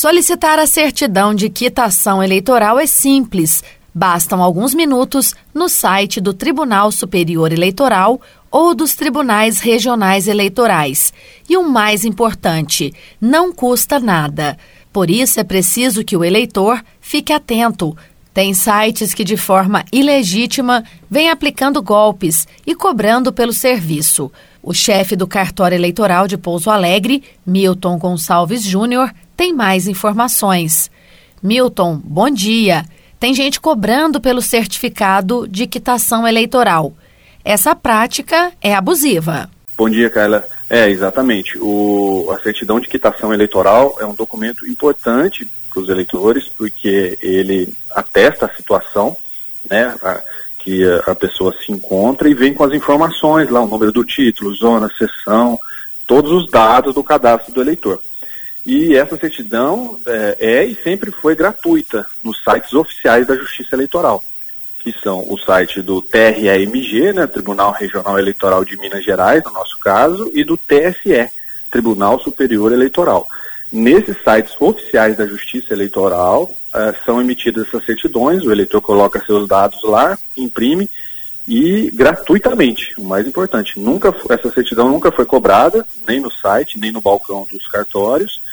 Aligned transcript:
Solicitar 0.00 0.60
a 0.60 0.66
certidão 0.68 1.34
de 1.34 1.48
quitação 1.48 2.22
eleitoral 2.22 2.78
é 2.78 2.86
simples. 2.86 3.64
Bastam 3.92 4.40
alguns 4.40 4.72
minutos 4.72 5.34
no 5.52 5.68
site 5.68 6.20
do 6.20 6.32
Tribunal 6.32 6.92
Superior 6.92 7.52
Eleitoral 7.52 8.20
ou 8.48 8.76
dos 8.76 8.94
tribunais 8.94 9.58
regionais 9.58 10.28
eleitorais. 10.28 11.12
E 11.48 11.56
o 11.56 11.68
mais 11.68 12.04
importante, 12.04 12.94
não 13.20 13.52
custa 13.52 13.98
nada. 13.98 14.56
Por 14.92 15.10
isso 15.10 15.40
é 15.40 15.42
preciso 15.42 16.04
que 16.04 16.16
o 16.16 16.24
eleitor 16.24 16.80
fique 17.00 17.32
atento. 17.32 17.96
Tem 18.32 18.54
sites 18.54 19.12
que, 19.12 19.24
de 19.24 19.36
forma 19.36 19.84
ilegítima, 19.92 20.84
vêm 21.10 21.28
aplicando 21.28 21.82
golpes 21.82 22.46
e 22.64 22.72
cobrando 22.72 23.32
pelo 23.32 23.52
serviço. 23.52 24.30
O 24.62 24.72
chefe 24.72 25.16
do 25.16 25.26
cartório 25.26 25.74
eleitoral 25.74 26.28
de 26.28 26.38
Pouso 26.38 26.70
Alegre, 26.70 27.24
Milton 27.44 27.98
Gonçalves 27.98 28.62
Júnior, 28.62 29.12
tem 29.38 29.54
mais 29.54 29.86
informações. 29.86 30.90
Milton, 31.40 32.00
bom 32.02 32.28
dia. 32.28 32.84
Tem 33.20 33.32
gente 33.32 33.60
cobrando 33.60 34.20
pelo 34.20 34.42
certificado 34.42 35.46
de 35.46 35.64
quitação 35.68 36.26
eleitoral. 36.26 36.92
Essa 37.44 37.72
prática 37.72 38.50
é 38.60 38.74
abusiva. 38.74 39.48
Bom 39.76 39.88
dia, 39.88 40.10
Carla. 40.10 40.44
É, 40.68 40.90
exatamente. 40.90 41.56
O, 41.56 42.28
a 42.36 42.42
certidão 42.42 42.80
de 42.80 42.88
quitação 42.88 43.32
eleitoral 43.32 43.96
é 44.00 44.04
um 44.04 44.12
documento 44.12 44.66
importante 44.66 45.48
para 45.70 45.82
os 45.82 45.88
eleitores, 45.88 46.48
porque 46.48 47.16
ele 47.22 47.72
atesta 47.94 48.46
a 48.46 48.54
situação 48.54 49.16
né, 49.70 49.94
a, 50.02 50.20
que 50.58 50.84
a, 50.84 51.12
a, 51.12 51.14
pessoa 51.14 51.54
se 51.64 51.70
encontra 51.70 52.28
e 52.28 52.34
vem 52.34 52.52
com 52.52 52.64
as 52.64 52.74
informações 52.74 53.48
lá, 53.50 53.60
o 53.60 53.68
número 53.68 53.92
do 53.92 54.04
título, 54.04 54.52
zona, 54.52 54.90
seção, 54.98 55.56
todos 56.08 56.32
os 56.32 56.50
dados 56.50 56.92
do 56.92 57.04
cadastro 57.04 57.54
do 57.54 57.60
eleitor. 57.60 58.00
E 58.68 58.94
essa 58.94 59.16
certidão 59.16 59.98
é, 60.04 60.36
é 60.38 60.64
e 60.66 60.74
sempre 60.84 61.10
foi 61.10 61.34
gratuita 61.34 62.06
nos 62.22 62.36
sites 62.44 62.74
oficiais 62.74 63.26
da 63.26 63.34
Justiça 63.34 63.74
Eleitoral, 63.74 64.22
que 64.80 64.94
são 65.02 65.24
o 65.26 65.38
site 65.38 65.80
do 65.80 66.02
TREMG, 66.02 67.14
né, 67.14 67.26
Tribunal 67.26 67.72
Regional 67.72 68.18
Eleitoral 68.18 68.66
de 68.66 68.76
Minas 68.76 69.02
Gerais, 69.02 69.42
no 69.42 69.52
nosso 69.52 69.78
caso, 69.80 70.30
e 70.34 70.44
do 70.44 70.58
TSE, 70.58 71.30
Tribunal 71.70 72.20
Superior 72.20 72.70
Eleitoral. 72.70 73.26
Nesses 73.72 74.22
sites 74.22 74.54
oficiais 74.60 75.16
da 75.16 75.26
Justiça 75.26 75.72
Eleitoral 75.72 76.42
uh, 76.42 77.04
são 77.06 77.22
emitidas 77.22 77.68
essas 77.68 77.86
certidões, 77.86 78.44
o 78.44 78.52
eleitor 78.52 78.82
coloca 78.82 79.24
seus 79.24 79.48
dados 79.48 79.82
lá, 79.82 80.18
imprime 80.36 80.90
e 81.46 81.90
gratuitamente, 81.90 82.92
o 82.98 83.04
mais 83.04 83.26
importante, 83.26 83.80
nunca 83.80 84.14
essa 84.28 84.50
certidão 84.50 84.90
nunca 84.90 85.10
foi 85.10 85.24
cobrada, 85.24 85.86
nem 86.06 86.20
no 86.20 86.30
site, 86.30 86.78
nem 86.78 86.92
no 86.92 87.00
balcão 87.00 87.46
dos 87.50 87.66
cartórios, 87.68 88.46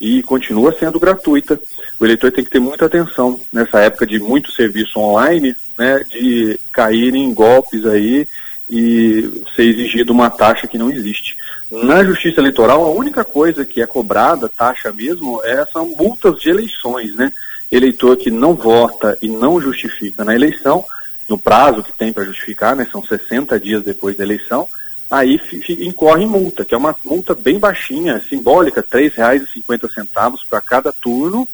e 0.00 0.22
continua 0.22 0.76
sendo 0.78 1.00
gratuita. 1.00 1.58
O 1.98 2.04
eleitor 2.04 2.32
tem 2.32 2.44
que 2.44 2.50
ter 2.50 2.60
muita 2.60 2.86
atenção 2.86 3.40
nessa 3.52 3.80
época 3.80 4.06
de 4.06 4.18
muito 4.18 4.52
serviço 4.52 4.98
online, 4.98 5.54
né, 5.78 6.04
de 6.04 6.58
cair 6.72 7.14
em 7.14 7.32
golpes 7.32 7.86
aí 7.86 8.26
e 8.68 9.42
ser 9.54 9.62
exigido 9.62 10.12
uma 10.12 10.30
taxa 10.30 10.66
que 10.66 10.78
não 10.78 10.90
existe. 10.90 11.36
Na 11.70 12.04
justiça 12.04 12.40
eleitoral, 12.40 12.84
a 12.84 12.90
única 12.90 13.24
coisa 13.24 13.64
que 13.64 13.80
é 13.80 13.86
cobrada, 13.86 14.48
taxa 14.48 14.92
mesmo, 14.92 15.40
é, 15.44 15.64
são 15.66 15.88
multas 15.88 16.38
de 16.40 16.50
eleições, 16.50 17.14
né? 17.14 17.32
Eleitor 17.70 18.16
que 18.16 18.30
não 18.30 18.54
vota 18.54 19.18
e 19.20 19.28
não 19.28 19.60
justifica 19.60 20.24
na 20.24 20.34
eleição, 20.34 20.84
no 21.28 21.38
prazo 21.38 21.82
que 21.82 21.92
tem 21.92 22.12
para 22.12 22.24
justificar, 22.24 22.76
né, 22.76 22.86
são 22.92 23.02
60 23.02 23.58
dias 23.58 23.82
depois 23.82 24.16
da 24.16 24.22
eleição, 24.22 24.68
aí 25.14 25.40
incorre 25.80 26.26
multa, 26.26 26.64
que 26.64 26.74
é 26.74 26.78
uma 26.78 26.94
multa 27.04 27.34
bem 27.34 27.58
baixinha, 27.58 28.22
simbólica, 28.28 28.84
R$ 28.92 29.10
3,50 29.10 30.40
para 30.48 30.60
cada 30.60 30.92
turno, 30.92 31.48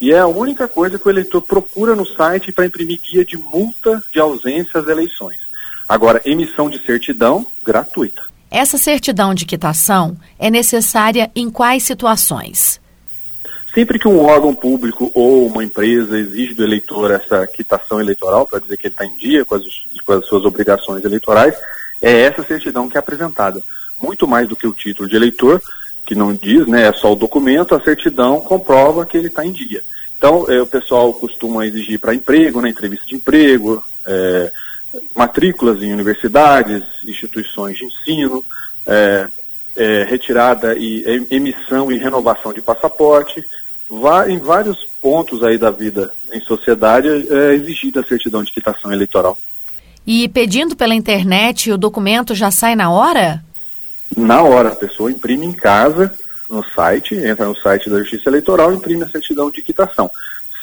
e 0.00 0.12
é 0.12 0.18
a 0.18 0.26
única 0.26 0.68
coisa 0.68 0.98
que 0.98 1.06
o 1.06 1.10
eleitor 1.10 1.42
procura 1.42 1.94
no 1.94 2.06
site 2.06 2.52
para 2.52 2.66
imprimir 2.66 3.00
guia 3.00 3.24
de 3.24 3.36
multa 3.36 4.02
de 4.12 4.20
ausência 4.20 4.80
às 4.80 4.86
eleições. 4.86 5.38
Agora, 5.88 6.22
emissão 6.24 6.70
de 6.70 6.78
certidão 6.86 7.44
gratuita. 7.64 8.22
Essa 8.50 8.78
certidão 8.78 9.34
de 9.34 9.44
quitação 9.44 10.16
é 10.38 10.50
necessária 10.50 11.30
em 11.34 11.50
quais 11.50 11.82
situações? 11.82 12.80
Sempre 13.74 13.98
que 13.98 14.08
um 14.08 14.24
órgão 14.24 14.54
público 14.54 15.10
ou 15.14 15.46
uma 15.46 15.62
empresa 15.62 16.18
exige 16.18 16.54
do 16.54 16.64
eleitor 16.64 17.10
essa 17.10 17.46
quitação 17.46 18.00
eleitoral, 18.00 18.46
para 18.46 18.60
dizer 18.60 18.76
que 18.76 18.86
ele 18.86 18.94
está 18.94 19.04
em 19.04 19.14
dia 19.16 19.44
com 19.44 19.54
as, 19.54 19.62
com 20.04 20.12
as 20.12 20.26
suas 20.26 20.44
obrigações 20.44 21.04
eleitorais, 21.04 21.54
é 22.00 22.22
essa 22.22 22.42
certidão 22.42 22.88
que 22.88 22.96
é 22.96 23.00
apresentada. 23.00 23.62
Muito 24.00 24.26
mais 24.26 24.48
do 24.48 24.56
que 24.56 24.66
o 24.66 24.72
título 24.72 25.08
de 25.08 25.16
eleitor, 25.16 25.62
que 26.06 26.14
não 26.14 26.34
diz, 26.34 26.66
né, 26.66 26.88
é 26.88 26.92
só 26.92 27.12
o 27.12 27.16
documento, 27.16 27.74
a 27.74 27.80
certidão 27.80 28.40
comprova 28.40 29.06
que 29.06 29.16
ele 29.16 29.28
está 29.28 29.44
em 29.44 29.52
dia. 29.52 29.82
Então, 30.16 30.46
é, 30.48 30.60
o 30.60 30.66
pessoal 30.66 31.12
costuma 31.14 31.66
exigir 31.66 31.98
para 31.98 32.14
emprego, 32.14 32.60
né, 32.60 32.68
entrevista 32.68 33.06
de 33.06 33.14
emprego, 33.14 33.82
é, 34.06 34.50
matrículas 35.14 35.82
em 35.82 35.92
universidades, 35.92 36.82
instituições 37.04 37.78
de 37.78 37.84
ensino, 37.84 38.44
é, 38.86 39.28
é 39.76 40.04
retirada 40.04 40.74
e 40.76 41.26
emissão 41.30 41.92
e 41.92 41.96
renovação 41.96 42.52
de 42.52 42.60
passaporte, 42.60 43.44
em 44.28 44.38
vários 44.38 44.84
pontos 45.00 45.42
aí 45.42 45.58
da 45.58 45.70
vida 45.70 46.12
em 46.32 46.40
sociedade 46.40 47.08
é 47.08 47.54
exigida 47.54 48.00
a 48.00 48.04
certidão 48.04 48.42
de 48.42 48.52
quitação 48.52 48.92
eleitoral. 48.92 49.36
E 50.06 50.28
pedindo 50.28 50.74
pela 50.74 50.94
internet, 50.94 51.70
o 51.70 51.78
documento 51.78 52.34
já 52.34 52.50
sai 52.50 52.74
na 52.74 52.90
hora? 52.90 53.44
Na 54.16 54.42
hora, 54.42 54.70
a 54.70 54.76
pessoa 54.76 55.10
imprime 55.10 55.46
em 55.46 55.52
casa, 55.52 56.12
no 56.48 56.64
site, 56.64 57.14
entra 57.14 57.46
no 57.46 57.56
site 57.56 57.88
da 57.88 57.98
Justiça 57.98 58.28
Eleitoral 58.28 58.72
e 58.72 58.76
imprime 58.76 59.04
a 59.04 59.08
certidão 59.08 59.50
de 59.50 59.62
quitação. 59.62 60.10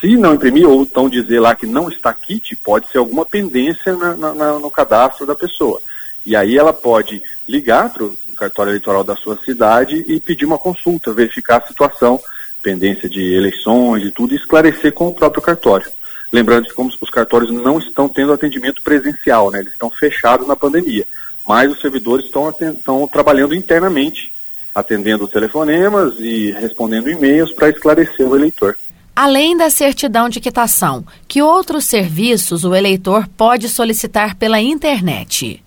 Se 0.01 0.15
não 0.15 0.35
imprimir, 0.35 0.67
ou 0.67 0.83
então 0.83 1.09
dizer 1.09 1.39
lá 1.39 1.55
que 1.55 1.65
não 1.65 1.89
está 1.89 2.13
kit, 2.13 2.55
pode 2.57 2.89
ser 2.91 2.97
alguma 2.97 3.25
pendência 3.25 3.95
na, 3.95 4.15
na, 4.15 4.59
no 4.59 4.69
cadastro 4.69 5.25
da 5.25 5.33
pessoa. 5.33 5.81
E 6.25 6.35
aí 6.35 6.57
ela 6.57 6.73
pode 6.73 7.21
ligar 7.47 7.91
para 7.91 8.03
o 8.03 8.15
cartório 8.35 8.71
eleitoral 8.71 9.03
da 9.03 9.15
sua 9.15 9.39
cidade 9.43 10.03
e 10.07 10.19
pedir 10.19 10.45
uma 10.45 10.59
consulta, 10.59 11.13
verificar 11.13 11.57
a 11.57 11.67
situação, 11.67 12.19
pendência 12.61 13.09
de 13.09 13.33
eleições 13.33 14.03
e 14.03 14.11
tudo, 14.11 14.33
e 14.33 14.37
esclarecer 14.37 14.91
com 14.93 15.07
o 15.07 15.15
próprio 15.15 15.41
cartório. 15.41 15.89
Lembrando 16.31 16.65
que 16.65 16.73
como 16.73 16.89
os 16.89 17.09
cartórios 17.09 17.51
não 17.51 17.79
estão 17.79 18.09
tendo 18.09 18.33
atendimento 18.33 18.81
presencial, 18.81 19.49
né, 19.49 19.59
eles 19.59 19.73
estão 19.73 19.89
fechados 19.89 20.47
na 20.47 20.55
pandemia, 20.55 21.05
mas 21.47 21.71
os 21.71 21.79
servidores 21.79 22.25
estão, 22.25 22.49
estão 22.49 23.07
trabalhando 23.07 23.55
internamente, 23.55 24.33
atendendo 24.75 25.27
telefonemas 25.27 26.15
e 26.19 26.51
respondendo 26.51 27.09
e-mails 27.09 27.53
para 27.53 27.69
esclarecer 27.69 28.27
o 28.27 28.35
eleitor. 28.35 28.77
Além 29.15 29.57
da 29.57 29.69
certidão 29.69 30.29
de 30.29 30.39
quitação, 30.39 31.03
que 31.27 31.41
outros 31.41 31.85
serviços 31.85 32.63
o 32.63 32.75
eleitor 32.75 33.27
pode 33.29 33.67
solicitar 33.67 34.35
pela 34.35 34.61
internet? 34.61 35.63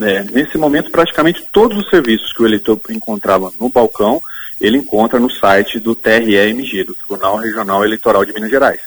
É, 0.00 0.24
nesse 0.24 0.58
momento, 0.58 0.90
praticamente 0.90 1.46
todos 1.52 1.78
os 1.78 1.88
serviços 1.88 2.32
que 2.32 2.42
o 2.42 2.46
eleitor 2.46 2.80
encontrava 2.90 3.52
no 3.60 3.68
balcão, 3.68 4.20
ele 4.60 4.78
encontra 4.78 5.20
no 5.20 5.30
site 5.30 5.78
do 5.78 5.94
TREMG, 5.94 6.82
do 6.84 6.94
Tribunal 6.94 7.36
Regional 7.36 7.84
Eleitoral 7.84 8.24
de 8.24 8.32
Minas 8.32 8.50
Gerais. 8.50 8.80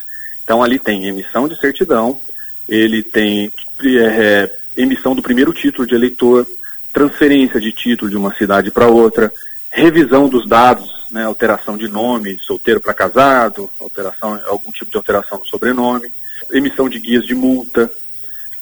Então, 0.49 0.63
ali 0.63 0.79
tem 0.79 1.05
emissão 1.05 1.47
de 1.47 1.55
certidão, 1.59 2.19
ele 2.67 3.03
tem 3.03 3.51
é, 3.83 4.51
emissão 4.75 5.13
do 5.13 5.21
primeiro 5.21 5.53
título 5.53 5.85
de 5.85 5.93
eleitor, 5.93 6.43
transferência 6.91 7.61
de 7.61 7.71
título 7.71 8.09
de 8.09 8.17
uma 8.17 8.33
cidade 8.33 8.71
para 8.71 8.87
outra, 8.87 9.31
revisão 9.69 10.27
dos 10.27 10.49
dados 10.49 10.89
né, 11.11 11.23
alteração 11.23 11.77
de 11.77 11.87
nome, 11.87 12.39
solteiro 12.39 12.81
para 12.81 12.95
casado, 12.95 13.69
alteração, 13.79 14.41
algum 14.47 14.71
tipo 14.71 14.89
de 14.89 14.97
alteração 14.97 15.37
no 15.37 15.45
sobrenome, 15.45 16.11
emissão 16.49 16.89
de 16.89 16.97
guias 16.97 17.27
de 17.27 17.35
multa, 17.35 17.87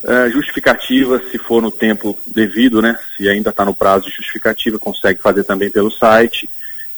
uh, 0.04 0.30
justificativa, 0.30 1.22
se 1.32 1.38
for 1.38 1.62
no 1.62 1.72
tempo 1.72 2.20
devido, 2.28 2.82
né, 2.82 3.00
se 3.16 3.30
ainda 3.30 3.52
está 3.52 3.64
no 3.64 3.74
prazo 3.74 4.10
de 4.10 4.12
justificativa, 4.14 4.78
consegue 4.78 5.22
fazer 5.22 5.46
também 5.46 5.72
pelo 5.72 5.90
site. 5.90 6.50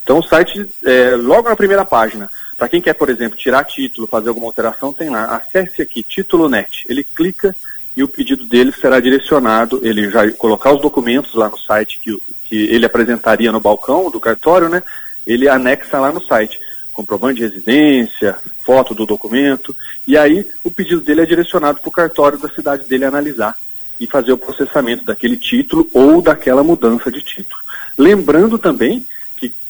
Então 0.01 0.17
o 0.17 0.23
site, 0.23 0.67
é, 0.83 1.11
logo 1.11 1.47
na 1.47 1.55
primeira 1.55 1.85
página, 1.85 2.27
para 2.59 2.67
quem 2.67 2.81
quer, 2.81 2.93
por 2.93 3.09
exemplo, 3.09 3.37
tirar 3.37 3.63
título, 3.63 4.05
fazer 4.05 4.27
alguma 4.27 4.47
alteração, 4.47 4.91
tem 4.91 5.09
lá, 5.09 5.37
acesse 5.37 5.81
aqui, 5.81 6.03
título 6.03 6.49
net. 6.49 6.83
Ele 6.89 7.05
clica 7.05 7.55
e 7.95 8.03
o 8.03 8.07
pedido 8.07 8.45
dele 8.45 8.73
será 8.73 8.99
direcionado, 8.99 9.79
ele 9.81 10.11
já 10.11 10.29
colocar 10.31 10.73
os 10.73 10.81
documentos 10.81 11.33
lá 11.35 11.47
no 11.47 11.57
site 11.57 11.99
que, 12.03 12.21
que 12.43 12.55
ele 12.55 12.85
apresentaria 12.85 13.49
no 13.49 13.61
balcão 13.61 14.11
do 14.11 14.19
cartório, 14.19 14.67
né? 14.67 14.83
ele 15.25 15.47
anexa 15.47 15.99
lá 15.99 16.11
no 16.11 16.21
site 16.21 16.59
comprovante 16.91 17.37
de 17.37 17.47
residência, 17.47 18.37
foto 18.65 18.93
do 18.93 19.05
documento, 19.05 19.73
e 20.05 20.17
aí 20.17 20.45
o 20.61 20.69
pedido 20.69 20.99
dele 20.99 21.21
é 21.21 21.25
direcionado 21.25 21.79
para 21.79 21.87
o 21.87 21.93
cartório 21.93 22.37
da 22.37 22.49
cidade 22.49 22.89
dele 22.89 23.05
analisar 23.05 23.55
e 23.97 24.05
fazer 24.05 24.33
o 24.33 24.37
processamento 24.37 25.05
daquele 25.05 25.37
título 25.37 25.89
ou 25.93 26.21
daquela 26.21 26.61
mudança 26.61 27.09
de 27.09 27.21
título. 27.21 27.61
Lembrando 27.97 28.57
também 28.57 29.07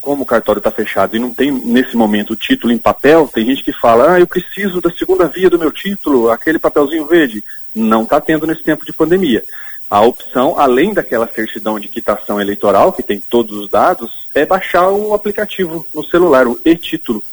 como 0.01 0.24
o 0.24 0.25
cartório 0.25 0.60
está 0.60 0.72
fechado 0.72 1.16
e 1.16 1.19
não 1.19 1.34
tem 1.34 1.51
nesse 1.51 1.96
momento 1.96 2.31
o 2.31 2.36
título 2.36 2.72
em 2.72 2.78
papel, 2.78 3.28
tem 3.28 3.46
gente 3.46 3.63
que 3.63 3.74
fala, 3.74 4.13
ah, 4.13 4.19
eu 4.19 4.28
preciso 4.28 4.81
da 4.81 4.90
segunda 4.92 5.28
via 5.28 5.50
do 5.50 5.60
meu 5.60 5.72
título, 5.72 6.30
aquele 6.30 6.60
papelzinho 6.60 7.06
verde. 7.06 7.44
Não 7.75 8.04
está 8.04 8.19
tendo 8.19 8.48
nesse 8.48 8.63
tempo 8.63 8.86
de 8.86 8.94
pandemia. 8.94 9.44
A 9.90 10.01
opção, 10.01 10.57
além 10.57 10.94
daquela 10.94 11.28
certidão 11.28 11.80
de 11.80 11.88
quitação 11.88 12.40
eleitoral, 12.40 12.94
que 12.94 13.01
tem 13.01 13.19
todos 13.19 13.57
os 13.57 13.69
dados, 13.69 14.28
é 14.36 14.46
baixar 14.46 14.90
o 14.90 15.13
aplicativo 15.13 15.86
no 15.94 16.04
celular, 16.06 16.48
o 16.48 16.60
e-título. 16.63 17.24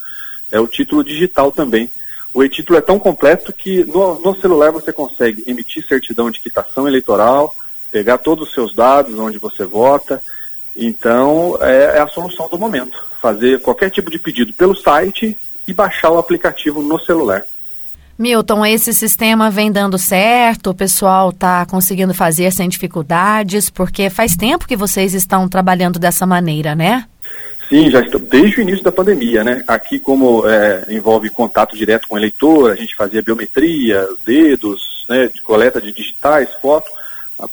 é 0.51 0.59
o 0.59 0.67
título 0.67 1.03
digital 1.03 1.51
também. 1.51 1.89
O 2.33 2.43
e-título 2.43 2.77
é 2.77 2.81
tão 2.81 2.99
completo 2.99 3.53
que 3.53 3.83
no, 3.85 4.19
no 4.19 4.35
celular 4.39 4.71
você 4.71 4.91
consegue 4.91 5.43
emitir 5.47 5.85
certidão 5.87 6.29
de 6.31 6.39
quitação 6.39 6.87
eleitoral, 6.87 7.55
pegar 7.91 8.17
todos 8.17 8.47
os 8.47 8.53
seus 8.53 8.75
dados, 8.75 9.17
onde 9.17 9.37
você 9.37 9.63
vota. 9.63 10.21
Então, 10.77 11.57
é, 11.59 11.97
é, 11.97 11.99
a 11.99 12.07
solução 12.07 12.47
do 12.47 12.57
momento. 12.57 12.97
Fazer 13.21 13.59
qualquer 13.61 13.89
tipo 13.89 14.11
de 14.11 14.19
pedido 14.19 14.53
pelo 14.53 14.75
site 14.75 15.37
e 15.67 15.73
baixar 15.73 16.11
o 16.11 16.19
aplicativo 16.19 16.81
no 16.81 16.99
celular. 16.99 17.43
Milton, 18.17 18.65
esse 18.65 18.93
sistema 18.93 19.51
vem 19.51 19.71
dando 19.71 19.97
certo, 19.97 20.71
o 20.71 20.75
pessoal 20.75 21.29
está 21.29 21.65
conseguindo 21.67 22.15
fazer 22.15 22.51
sem 22.51 22.67
dificuldades, 22.67 23.69
porque 23.69 24.09
faz 24.09 24.35
tempo 24.35 24.67
que 24.67 24.75
vocês 24.75 25.13
estão 25.13 25.47
trabalhando 25.47 25.99
dessa 25.99 26.25
maneira, 26.25 26.73
né? 26.73 27.05
Sim, 27.69 27.91
já 27.91 27.99
estou 27.99 28.19
desde 28.19 28.59
o 28.59 28.61
início 28.61 28.83
da 28.83 28.91
pandemia, 28.91 29.43
né? 29.43 29.63
Aqui, 29.67 29.99
como 29.99 30.47
é, 30.47 30.85
envolve 30.89 31.29
contato 31.29 31.75
direto 31.75 32.07
com 32.07 32.15
o 32.15 32.17
eleitor, 32.17 32.71
a 32.71 32.75
gente 32.75 32.95
fazia 32.95 33.21
biometria, 33.21 34.07
dedos, 34.25 35.05
né, 35.09 35.27
de 35.27 35.41
coleta 35.41 35.79
de 35.79 35.91
digitais, 35.91 36.49
foto, 36.61 36.89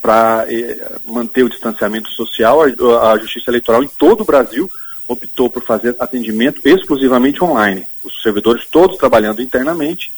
para 0.01 0.47
é, 0.49 0.93
manter 1.05 1.43
o 1.43 1.49
distanciamento 1.49 2.11
social. 2.11 2.63
A, 2.63 3.13
a 3.13 3.19
Justiça 3.19 3.51
Eleitoral 3.51 3.83
em 3.83 3.89
todo 3.89 4.23
o 4.23 4.25
Brasil 4.25 4.71
optou 5.07 5.51
por 5.51 5.63
fazer 5.63 5.95
atendimento 5.99 6.61
exclusivamente 6.65 7.43
online. 7.45 7.85
Os 8.03 8.23
servidores 8.23 8.67
todos 8.71 8.97
trabalhando 8.97 9.43
internamente 9.43 10.11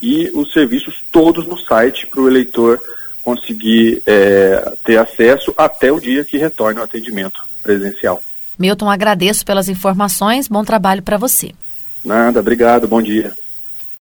e 0.00 0.30
os 0.34 0.52
serviços 0.52 1.02
todos 1.10 1.46
no 1.46 1.58
site 1.58 2.06
para 2.06 2.20
o 2.20 2.28
eleitor 2.28 2.80
conseguir 3.22 4.02
é, 4.06 4.74
ter 4.84 4.98
acesso 4.98 5.52
até 5.56 5.90
o 5.90 5.98
dia 5.98 6.24
que 6.24 6.36
retorne 6.36 6.78
o 6.78 6.82
atendimento 6.82 7.40
presencial. 7.62 8.22
Milton, 8.58 8.90
agradeço 8.90 9.44
pelas 9.44 9.68
informações. 9.68 10.48
Bom 10.48 10.64
trabalho 10.64 11.02
para 11.02 11.16
você. 11.16 11.52
Nada, 12.04 12.40
obrigado. 12.40 12.86
Bom 12.86 13.02
dia. 13.02 13.32